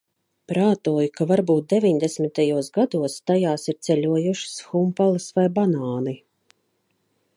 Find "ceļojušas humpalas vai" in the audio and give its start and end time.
3.89-5.49